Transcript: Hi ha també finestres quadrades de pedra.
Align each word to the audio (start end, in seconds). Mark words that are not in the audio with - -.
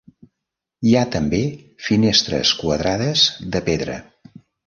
Hi 0.87 0.93
ha 0.95 1.03
també 1.15 1.41
finestres 1.89 2.53
quadrades 2.63 3.27
de 3.57 3.65
pedra. 3.71 4.01